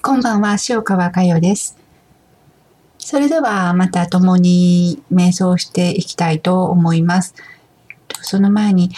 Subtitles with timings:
[0.00, 1.76] こんばんは、塩川佳代です。
[2.98, 7.34] それではまた共に瞑想していきたいと思います。
[8.20, 8.90] その前に、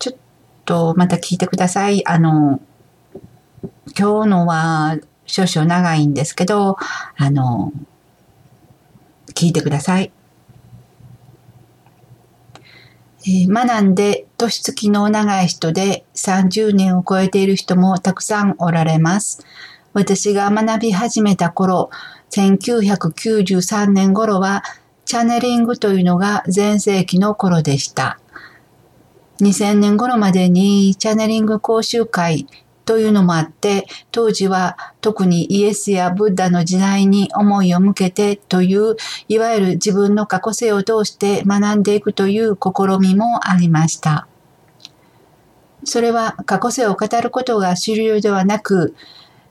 [0.00, 0.16] ちょっ
[0.64, 2.04] とまた聞いてください。
[2.06, 2.60] あの、
[3.96, 6.78] 今日のは少々長いんですけど、
[7.16, 7.72] あの、
[9.34, 10.10] 聞いてください。
[13.26, 19.46] え、学んで年月の長い人で30年を超えている人もたくさんおられます。
[19.94, 21.88] 私が学び始めた頃、
[22.30, 24.64] 1993年頃は
[25.04, 28.18] チャネリングというのが全盛期の頃でした。
[29.40, 32.46] 2000年頃までにチャネリング講習会
[32.84, 38.96] というのもあって、当時は特にイエスやブッダの時代に思いを向けてという、
[39.28, 44.26] いわゆる自分の過去性を通して学んでいくという試みもありました。
[45.84, 48.94] それは過去性を語ることが主流ではなく、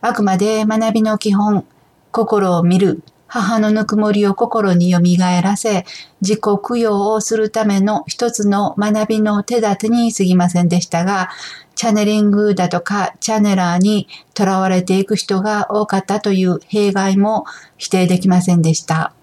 [0.05, 1.65] あくまで学びの基本、
[2.11, 5.85] 心を見る、母のぬくもりを心によみがえらせ、
[6.19, 11.29] 自己供養をするための一つの学びの手立てに過ぎませんでしたが、
[11.75, 17.45] チャネリングだとかチャネラーに囚われていく人が多かったという弊害も
[17.77, 19.13] 否定できませんでした。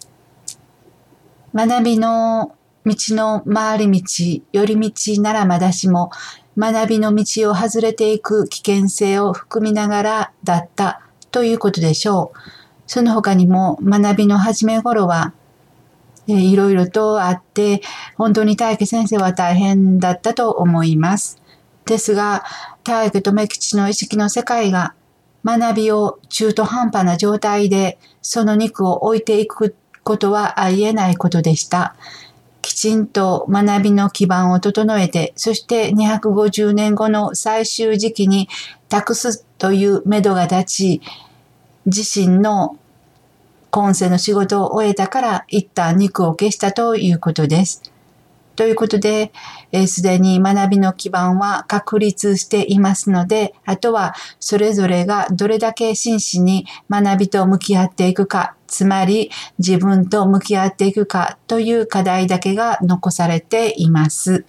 [1.54, 2.54] 学びの
[2.86, 6.10] 道の回り道、寄り道ならまだしも、
[6.58, 12.38] 学びの道を外れていく危険性を含みながらだったということでしょう。
[12.86, 15.32] その他にも学びの始め頃は、
[16.26, 17.82] えー、いろいろとあって、
[18.16, 21.40] 本当に大家先生は大変だったと思います。
[21.86, 22.44] ですが、
[22.84, 24.94] 大家と目吉の意識の世界が
[25.44, 31.94] 学びを中途半端な状態でその肉を置いていくことはありえないことでした。
[32.62, 38.48] きちんと学びの基盤を整えて、そして250年後の最終時期に
[38.88, 41.02] 託すというめどが立ち、
[41.86, 42.76] 自身の
[43.70, 47.89] 今世の仕事を終えたから一旦肉を消したということです。
[48.60, 49.32] ということで、
[49.86, 64.44] す、で、に学びの基盤は確立していますので、あとはそれぞれがどれだけ真摯に学びと向き合っていくか、つまり自分と向き合っていくかという課題だけが残されています。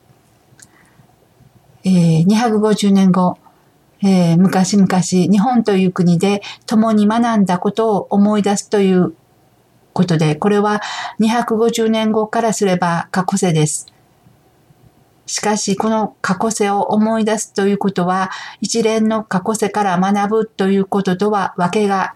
[1.85, 3.37] えー、250年後、
[4.03, 9.13] えー、昔々日本という国で共に学んだことを思い出すという
[9.93, 10.81] ことで、これは
[11.21, 13.90] 250年後からすれば過去世です。
[15.31, 22.15] しかし、この過去世を思い出すということは、一連の過去世から学ぶということとはわけが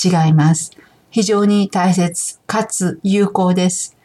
[0.00, 0.70] 違います。
[1.10, 3.96] 非常に大切かつ有効です。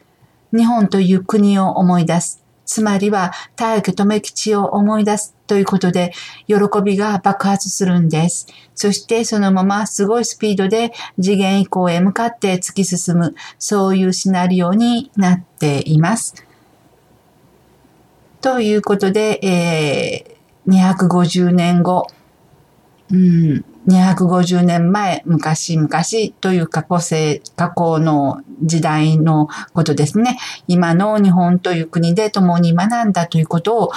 [0.52, 2.44] 日本という国を思い出す。
[2.66, 6.12] つまりは、大家留吉を思い出すということで、
[6.47, 8.47] 喜びが爆発するんです。
[8.74, 16.44] そしてそのまますごいスピードで次元以降へ向かって突き進む、そういうシナリオになっています。
[18.45, 22.06] ということで、えー、250年後、
[23.11, 25.89] うん、250年前、昔々
[26.41, 30.38] という過去性、過去の時代のことですね。
[30.67, 33.91] 今の日本という国で共に学んだということを、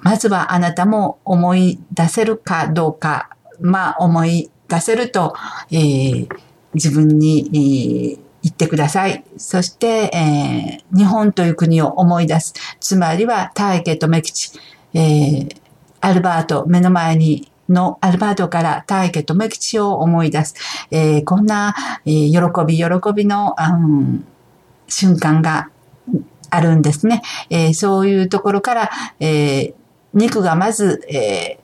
[0.00, 3.30] まずはあなたも思い出せるかどうか、
[3.60, 5.36] まあ思い出せると、
[5.70, 6.28] えー、
[6.74, 9.24] 自分に、えー言ってください。
[9.36, 12.54] そして、えー、日本という国を思い出す。
[12.80, 14.58] つまりは、大家とメ吉、
[14.94, 15.56] えー、
[16.00, 20.54] アルバート、目の前にのアルバートから大家とメ吉を思い出す。
[20.90, 21.74] えー、こんな、
[22.04, 24.24] えー、喜び、喜びの、うん、
[24.88, 25.70] 瞬間が
[26.50, 27.22] あるんですね。
[27.48, 28.90] えー、そういうところから、
[29.20, 29.74] えー、
[30.14, 31.58] 肉がまず、え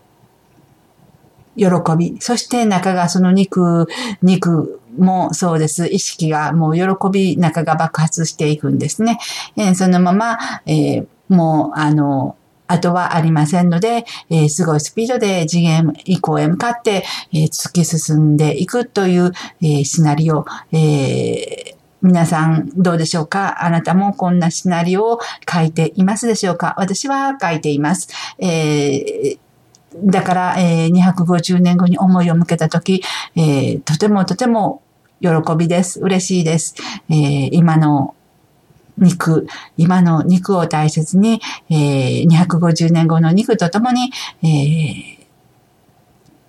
[1.56, 3.88] ー、喜び、そして中がその肉、
[4.22, 5.86] 肉もそうです。
[5.86, 9.18] 意識がもう喜び、中が爆発していくんですね。
[9.56, 12.36] えー、そのまま、えー、もう、あの、
[12.68, 19.32] 後はありませんので、えー、すごいスピードで次元以降へ向かって、えー、突き進んでいくという、
[19.62, 23.64] えー、シナリオ、えー皆さんどうでしょうか？
[23.64, 25.18] あなたもこんなシナリオを
[25.50, 26.74] 書いていますでしょうか？
[26.76, 28.08] 私は書いています。
[28.38, 29.38] えー
[30.04, 33.02] だから、えー、250年後に思いを向けたとき、
[33.34, 34.82] えー、とてもとても
[35.20, 36.00] 喜びです。
[36.00, 36.74] 嬉しいです。
[37.08, 38.14] えー、今の
[38.98, 39.46] 肉、
[39.76, 41.40] 今の肉を大切に、
[41.70, 45.16] えー、250年後の肉とともに、えー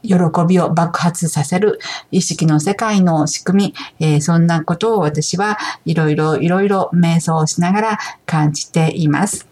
[0.03, 0.15] 喜
[0.47, 1.79] びを爆発させる
[2.11, 9.47] 意識の世界の仕組み、えー、そんなことを私はいろいろいろいろ瞑想しながら感じています。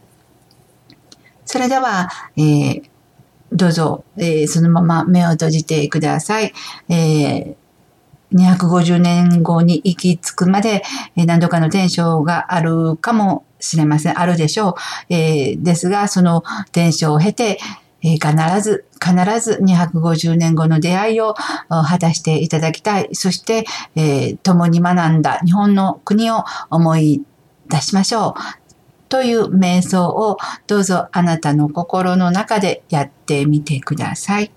[1.46, 2.84] それでは、えー、
[3.52, 6.54] どうぞ、えー、そのまま目を閉じてください。
[6.90, 7.65] えー
[8.34, 10.84] 250年後に行き着くまで、
[11.16, 14.20] 何度かの転生があるかもしれません。
[14.20, 14.76] あるでしょう。
[15.10, 17.60] えー、ですが、その転生を経て、
[18.02, 21.34] えー、必ず、必ず250年後の出会いを
[21.70, 23.10] 果たしていただきたい。
[23.14, 27.24] そして、えー、共に学んだ日本の国を思い
[27.68, 28.66] 出しましょう。
[29.10, 30.38] という瞑想を
[30.68, 34.52] どうぞあなたの心の中でやってみてください。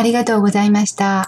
[0.00, 1.10] ありがとうございました。